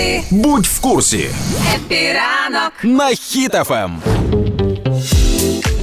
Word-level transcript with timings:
Happy, 0.00 0.22
Будь 0.30 0.66
в 0.66 0.80
курсі 0.80 1.30
Happy 1.74 2.19
ранок. 2.19 2.72
на 2.82 3.08
Ем. 3.10 3.14
Хіт-ФМ. 3.16 3.90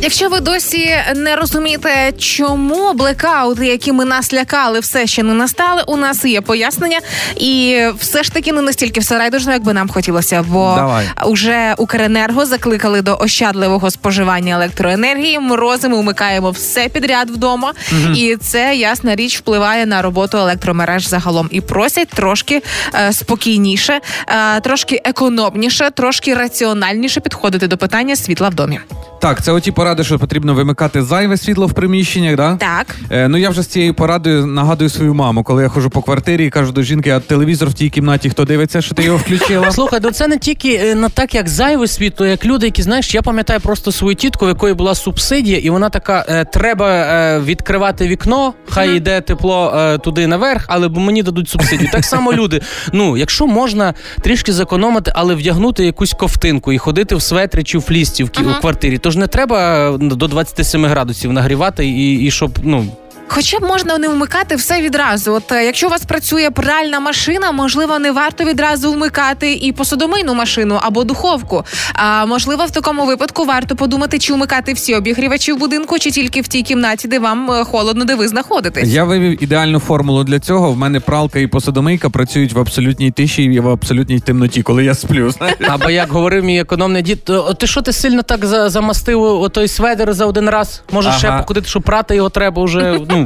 Якщо 0.08 0.30
ви 0.30 0.40
досі 0.40 0.96
не 1.16 1.36
розумієте, 1.36 2.12
чому 2.18 2.94
блекаути, 2.94 3.68
які 3.68 3.92
ми 3.92 4.06
нас 4.06 4.34
лякали, 4.34 4.80
все 4.80 5.08
ще 5.08 5.24
не 5.24 5.34
настали, 5.34 5.84
у 5.88 5.98
нас 5.98 6.26
є 6.26 6.42
пояснення, 6.42 7.00
і 7.36 7.84
все 8.00 8.24
ж 8.24 8.34
таки 8.34 8.52
не 8.52 8.62
настільки 8.62 9.00
все 9.00 9.20
райдужно, 9.20 9.54
як 9.54 9.64
би 9.64 9.74
нам 9.74 9.90
хотілося. 9.90 10.46
Бо 10.48 10.74
Давай. 10.76 11.06
уже 11.26 11.76
Укренерго 11.78 12.46
закликали 12.46 13.02
до 13.02 13.18
ощадливого 13.20 13.92
споживання 13.92 14.56
електроенергії. 14.56 15.40
Морози 15.40 15.90
ми 15.90 16.00
вмикаємо 16.00 16.52
все 16.52 16.90
підряд 16.90 17.30
вдома, 17.30 17.74
і 18.16 18.36
це 18.42 18.76
ясна 18.76 19.16
річ 19.16 19.38
впливає 19.38 19.86
на 19.86 20.02
роботу 20.02 20.38
електромереж 20.38 21.08
загалом. 21.08 21.50
І 21.52 21.62
просять 21.62 22.10
трошки 22.10 22.62
е, 22.96 23.14
спокійніше, 23.14 24.00
е, 24.28 24.62
трошки 24.62 25.02
економніше, 25.04 25.90
трошки 25.92 26.34
раціональніше 26.34 27.20
підходити 27.20 27.68
до 27.68 27.78
питання 27.78 28.16
світла 28.16 28.50
в 28.50 28.54
домі. 28.54 28.80
Так, 29.20 29.44
це 29.44 29.52
оті 29.52 29.72
поради, 29.72 30.04
що 30.04 30.20
потрібно 30.20 30.54
вимикати 30.54 31.02
зайве 31.04 31.38
світло 31.38 31.68
в 31.68 31.74
приміщеннях, 31.74 32.36
да? 32.36 32.56
Так. 32.56 32.96
Е, 33.12 33.28
ну 33.28 33.38
я 33.38 33.50
вже 33.50 33.62
з 33.62 33.68
цією 33.68 33.94
порадою 33.94 34.46
нагадую 34.46 34.90
свою 34.90 35.14
маму, 35.14 35.44
коли 35.44 35.64
я 35.64 35.70
ходжу 35.70 35.90
по 35.90 36.02
квартирі 36.02 36.46
і 36.46 36.50
кажу 36.50 36.72
до 36.72 36.82
жінки, 36.82 37.10
а 37.10 37.20
телевізор 37.20 37.70
в 37.70 37.74
тій 37.74 37.90
кімнаті, 37.90 38.30
хто 38.30 38.46
дивиться, 38.46 38.82
що 38.82 38.96
ти 38.96 39.04
його 39.04 39.18
включила. 39.18 39.72
Слухай, 39.78 40.00
ну 40.04 40.12
це 40.12 40.28
не 40.28 40.38
тільки 40.38 40.74
е, 40.74 40.96
на 40.96 41.10
так, 41.10 41.36
як 41.36 41.50
зайве 41.50 41.88
світло, 41.88 42.26
як 42.26 42.46
люди, 42.46 42.66
які 42.66 42.82
знаєш, 42.82 43.16
я 43.16 43.22
пам'ятаю 43.22 43.60
просто 43.60 43.92
свою 43.92 44.16
тітку, 44.16 44.46
в 44.46 44.48
якої 44.48 44.74
була 44.74 44.96
субсидія, 44.96 45.58
і 45.58 45.70
вона 45.70 45.90
така: 45.90 46.26
е, 46.30 46.46
треба 46.46 46.90
е, 46.92 47.40
відкривати 47.40 48.08
вікно, 48.08 48.54
хай 48.70 48.98
йде 48.98 49.22
тепло 49.22 49.74
е, 49.78 49.98
туди 49.98 50.28
наверх, 50.28 50.66
але 50.68 50.88
бо 50.88 51.00
мені 51.00 51.24
дадуть 51.24 51.50
субсидію. 51.50 51.90
Так 51.92 52.06
само 52.06 52.34
люди. 52.34 52.62
Ну, 52.94 53.18
якщо 53.18 53.48
можна 53.48 53.94
трішки 54.22 54.54
зекономити, 54.54 55.12
але 55.16 55.36
вдягнути 55.36 55.86
якусь 55.86 56.14
ковтинку 56.14 56.74
і 56.74 56.78
ходити 56.78 57.16
в 57.16 57.22
светрі 57.22 57.64
чи 57.64 57.78
в 57.78 57.82
флісті 57.82 58.24
в, 58.24 58.28
кі- 58.30 58.58
у 58.58 58.62
квартирі, 58.62 58.98
то 59.08 59.12
ж 59.12 59.20
не 59.20 59.28
треба 59.28 59.90
е, 59.90 59.98
до 59.98 60.28
27 60.28 60.86
градусів 60.86 61.34
нагрівати 61.34 61.88
і, 61.88 62.26
і 62.26 62.32
щоб 62.32 62.60
ну. 62.64 62.86
Хоча 63.30 63.60
б 63.60 63.64
можна 63.64 63.98
не 63.98 64.08
вмикати 64.08 64.56
все 64.56 64.82
відразу. 64.82 65.34
От 65.34 65.52
е, 65.52 65.66
якщо 65.66 65.88
у 65.88 65.90
вас 65.90 66.06
працює 66.06 66.50
пральна 66.52 67.00
машина, 67.00 67.52
можливо, 67.52 68.00
не 68.00 68.12
варто 68.12 68.44
відразу 68.44 68.92
вмикати 68.92 69.54
і 69.54 69.72
посудомийну 69.72 70.34
машину 70.34 70.80
або 70.82 71.04
духовку. 71.04 71.64
А 71.94 72.26
можливо, 72.26 72.66
в 72.66 72.72
такому 72.72 73.06
випадку 73.06 73.46
варто 73.46 73.76
подумати, 73.76 74.20
чи 74.20 74.34
вмикати 74.34 74.74
всі 74.74 74.96
обігрівачі 74.96 75.54
в 75.54 75.58
будинку, 75.58 76.00
чи 76.00 76.12
тільки 76.12 76.42
в 76.42 76.48
тій 76.48 76.64
кімнаті, 76.64 77.08
де 77.08 77.20
вам 77.20 77.52
е, 77.52 77.64
холодно, 77.64 78.06
де 78.06 78.16
ви 78.16 78.28
знаходитесь. 78.28 78.90
Я 78.90 79.04
вивів 79.04 79.44
ідеальну 79.44 79.80
формулу 79.80 80.24
для 80.24 80.40
цього. 80.40 80.72
В 80.72 80.78
мене 80.78 81.00
пралка 81.00 81.40
і 81.40 81.48
посудомийка 81.48 82.10
працюють 82.10 82.54
в 82.54 82.60
абсолютній 82.60 83.12
тиші 83.12 83.44
і 83.44 83.60
в 83.60 83.70
абсолютній 83.70 84.20
темноті, 84.20 84.62
коли 84.62 84.84
я 84.84 84.96
сплю. 84.96 85.30
знаєш. 85.38 85.58
Або 85.62 85.90
як 85.90 86.12
говорив 86.12 86.44
мій 86.44 86.60
економний 86.60 87.02
дід, 87.02 87.32
ти 87.60 87.68
що 87.68 87.82
ти 87.82 87.94
сильно 87.94 88.24
так 88.24 88.46
замастив 88.46 89.22
отой 89.22 89.68
сведер 89.68 90.14
за 90.14 90.26
один 90.26 90.50
раз? 90.50 90.82
Може 90.92 91.12
ще 91.12 91.28
Ага. 91.28 91.42
походити, 91.42 91.68
що 91.68 91.82
прати 91.82 92.16
його 92.16 92.30
треба 92.30 92.64
вже. 92.64 93.00
Ну 93.10 93.17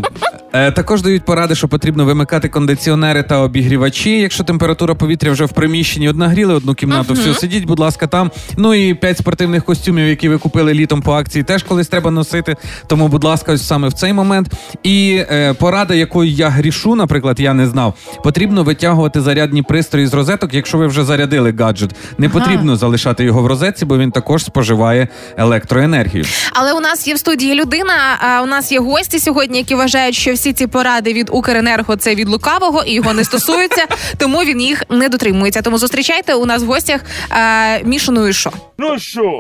Е, 0.53 0.71
також 0.71 1.01
дають 1.01 1.25
поради, 1.25 1.55
що 1.55 1.67
потрібно 1.67 2.05
вимикати 2.05 2.49
кондиціонери 2.49 3.23
та 3.23 3.39
обігрівачі, 3.39 4.19
якщо 4.19 4.43
температура 4.43 4.95
повітря 4.95 5.31
вже 5.31 5.45
в 5.45 5.51
приміщенні. 5.51 6.09
От 6.09 6.17
нагріли 6.17 6.53
одну 6.53 6.73
кімнату, 6.73 7.13
все, 7.13 7.33
сидіть, 7.33 7.65
будь 7.65 7.79
ласка, 7.79 8.07
там. 8.07 8.31
Ну 8.57 8.73
і 8.73 8.93
п'ять 8.93 9.17
спортивних 9.17 9.65
костюмів, 9.65 10.07
які 10.07 10.29
ви 10.29 10.37
купили 10.37 10.73
літом 10.73 11.01
по 11.01 11.13
акції, 11.13 11.43
теж 11.43 11.63
колись 11.63 11.87
треба 11.87 12.11
носити. 12.11 12.55
Тому, 12.87 13.07
будь 13.07 13.23
ласка, 13.23 13.53
ось 13.53 13.67
саме 13.67 13.87
в 13.87 13.93
цей 13.93 14.13
момент. 14.13 14.53
І 14.83 15.23
е, 15.31 15.53
порада, 15.53 15.93
якою 15.93 16.31
я 16.31 16.49
грішу, 16.49 16.95
наприклад, 16.95 17.39
я 17.39 17.53
не 17.53 17.67
знав. 17.67 17.93
Потрібно 18.23 18.63
витягувати 18.63 19.21
зарядні 19.21 19.61
пристрої 19.61 20.07
з 20.07 20.13
розеток, 20.13 20.53
якщо 20.53 20.77
ви 20.77 20.87
вже 20.87 21.03
зарядили 21.03 21.55
гаджет. 21.59 21.95
Не 22.17 22.29
потрібно 22.29 22.75
залишати 22.75 23.23
його 23.23 23.41
в 23.41 23.47
розетці, 23.47 23.85
бо 23.85 23.97
він 23.97 24.11
також 24.11 24.45
споживає 24.45 25.07
електроенергію. 25.37 26.25
Але 26.53 26.73
у 26.73 26.79
нас 26.79 27.07
є 27.07 27.13
в 27.13 27.17
студії 27.17 27.55
людина. 27.55 27.93
А 28.19 28.41
у 28.41 28.45
нас 28.45 28.71
є 28.71 28.79
гості 28.79 29.19
сьогодні, 29.19 29.57
які 29.57 29.75
вважають, 29.81 30.15
що 30.15 30.33
всі 30.33 30.53
ці 30.53 30.67
поради 30.67 31.13
від 31.13 31.29
Укренерго 31.31 31.95
це 31.95 32.15
від 32.15 32.29
лукавого 32.29 32.83
і 32.83 32.93
його 32.93 33.13
не 33.13 33.23
стосуються, 33.23 33.85
тому 34.17 34.37
він 34.37 34.61
їх 34.61 34.83
не 34.89 35.09
дотримується. 35.09 35.61
Тому 35.61 35.77
зустрічайте 35.77 36.33
у 36.33 36.45
нас 36.45 36.63
в 36.63 36.65
гостях 36.65 37.01
е, 37.31 37.83
Мішану 37.83 38.27
і 38.27 38.33
шо. 38.33 38.51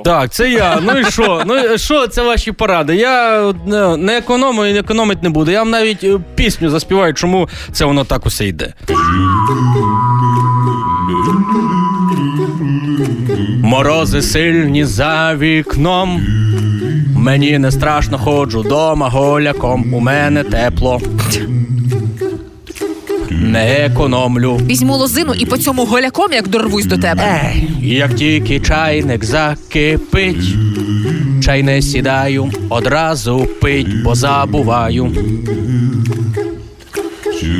так, 0.05 0.31
це 0.33 0.49
я. 0.49 0.79
Ну 0.81 0.99
і 0.99 1.05
що? 1.11 1.43
Ну 1.45 1.77
що 1.77 2.07
це 2.07 2.21
ваші 2.21 2.51
поради? 2.51 2.95
Я 2.95 3.41
е, 3.49 3.97
не 3.97 4.17
економую 4.17 4.69
і 4.69 4.73
не 4.73 4.79
економити 4.79 5.19
не 5.23 5.29
буду. 5.29 5.51
Я 5.51 5.59
вам 5.59 5.69
навіть 5.69 6.03
е, 6.03 6.19
пісню 6.35 6.69
заспіваю, 6.69 7.13
чому 7.13 7.49
це 7.71 7.85
воно 7.85 8.05
так 8.05 8.25
усе 8.25 8.47
йде. 8.47 8.73
Морози 13.63 14.21
сильні 14.21 14.85
за 14.85 15.35
вікном. 15.35 16.21
Мені 17.21 17.59
не 17.59 17.71
страшно 17.71 18.17
ходжу 18.17 18.65
дома 18.69 19.09
голяком. 19.09 19.93
У 19.93 19.99
мене 19.99 20.43
тепло. 20.43 21.01
Не 23.29 23.65
економлю. 23.65 24.59
Візьму 24.65 24.95
лозину 24.97 25.33
і 25.33 25.45
по 25.45 25.57
цьому 25.57 25.85
голяком 25.85 26.33
як 26.33 26.47
дорвусь 26.47 26.85
до 26.85 26.97
тебе. 26.97 27.23
Ей, 27.55 27.69
як 27.95 28.15
тільки 28.15 28.59
чайник 28.59 29.23
закипить, 29.23 30.55
чай 31.43 31.63
не 31.63 31.81
сідаю, 31.81 32.51
одразу 32.69 33.47
пить, 33.61 34.03
бо 34.03 34.15
забуваю. 34.15 35.11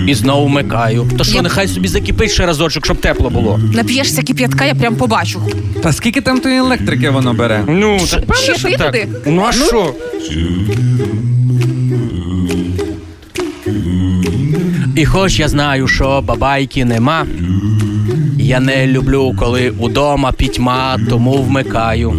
І 0.08 0.14
знову 0.14 0.46
вмикаю. 0.46 1.10
То 1.18 1.24
що, 1.24 1.36
Я- 1.36 1.42
нехай 1.42 1.68
собі 1.68 1.88
закипить 1.88 2.32
ще 2.32 2.46
разочок, 2.46 2.86
щоб 2.86 2.98
тепло 2.98 3.30
було. 3.30 3.60
Нап'єшся 3.74 4.24
кип'ятка, 4.24 4.66
я 4.66 4.76
прям 4.76 4.96
побачу. 4.96 5.42
Та 5.84 5.94
скільки 5.94 6.22
там 6.22 6.40
тої 6.40 6.58
електрики 6.58 7.10
воно 7.10 7.34
бере? 7.34 7.64
Ну, 7.68 8.00
так 8.28 8.36
ще 8.38 8.54
ти 8.54 8.78
туди? 8.78 9.08
Ну 9.26 9.46
а 9.48 9.52
що? 9.52 9.94
І 14.96 15.06
хоч 15.06 15.40
я 15.40 15.48
знаю, 15.48 15.88
що 15.88 16.22
бабайки 16.28 16.86
нема. 16.86 17.26
Я 18.38 18.60
не 18.60 18.88
люблю, 18.88 19.36
коли 19.40 19.70
удома 19.70 20.32
пітьма, 20.32 21.00
тому 21.10 21.32
вмикаю. 21.44 22.14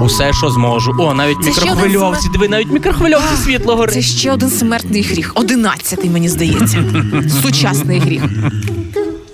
Усе, 0.00 0.32
що 0.32 0.50
зможу. 0.50 0.94
О, 0.98 1.14
навіть 1.14 1.36
Це 1.44 1.52
ще 1.52 1.60
мікрохвильовці. 1.60 2.28
Диви, 2.32 2.48
навіть 2.48 2.72
мікрохвильовці 2.72 3.36
світло 3.44 3.72
Це 3.72 3.76
горить. 3.78 4.04
ще 4.04 4.32
один 4.32 4.50
смертний 4.50 5.02
гріх. 5.02 5.32
Одинадцятий, 5.34 6.10
мені 6.10 6.28
здається. 6.28 6.84
Сучасний 7.42 7.98
гріх. 7.98 8.22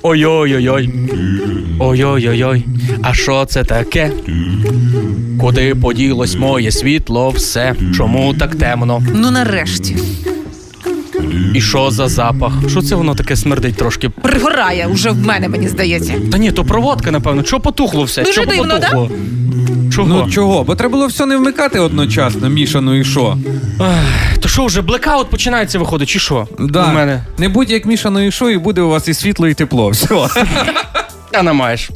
Ой-ой-ой-ой. 0.02 0.90
Ой-ой-ой-ой. 1.78 2.64
А 3.02 3.14
що 3.14 3.44
це 3.44 3.64
таке? 3.64 4.12
Куди 5.40 5.74
поділось 5.74 6.36
моє 6.36 6.70
світло, 6.70 7.30
все? 7.30 7.74
Чому 7.96 8.34
так 8.34 8.54
темно? 8.54 9.02
Ну 9.14 9.30
нарешті. 9.30 9.96
І 11.54 11.60
що 11.60 11.90
за 11.90 12.08
запах? 12.08 12.52
Що 12.68 12.82
це 12.82 12.94
воно 12.94 13.14
таке 13.14 13.36
смердить 13.36 13.76
трошки? 13.76 14.08
Пригорає 14.08 14.86
уже 14.86 15.10
в 15.10 15.26
мене, 15.26 15.48
мені 15.48 15.68
здається. 15.68 16.14
Та 16.32 16.38
ні, 16.38 16.52
то 16.52 16.64
проводка, 16.64 17.10
напевно. 17.10 17.42
Чого 17.42 17.62
потухло 17.62 18.04
все? 18.04 18.22
Дуже 18.22 18.34
Чого 18.44 18.56
дивно, 18.56 18.74
потухло? 18.74 19.10
Чого? 19.96 20.08
Ну 20.08 20.30
чого? 20.30 20.64
Бо 20.64 20.74
треба 20.74 20.92
було 20.92 21.06
все 21.06 21.26
не 21.26 21.36
вмикати 21.36 21.78
одночасно, 21.80 22.48
Міша, 22.48 22.80
ну 22.80 22.94
і 22.94 23.04
що? 23.04 23.36
Ех, 23.80 24.38
то 24.38 24.48
що, 24.48 24.64
вже 24.66 24.82
блекаут 24.82 25.30
починається 25.30 25.78
виходить, 25.78 26.08
чи 26.08 26.18
що? 26.18 26.48
Да. 26.58 26.84
У 26.84 26.94
мене. 26.94 27.24
Не 27.38 27.48
будь 27.48 27.70
як 27.70 27.84
Міша, 27.86 28.10
ну 28.10 28.26
і 28.26 28.30
що, 28.30 28.50
і 28.50 28.58
буде 28.58 28.80
у 28.80 28.88
вас 28.88 29.08
і 29.08 29.14
світло, 29.14 29.48
і 29.48 29.54
тепло. 29.54 29.88
Все. 29.88 30.08
Та 31.30 31.42
не 31.42 31.52
маєш. 31.52 31.90